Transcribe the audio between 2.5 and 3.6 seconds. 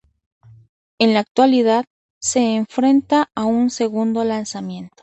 enfrenta a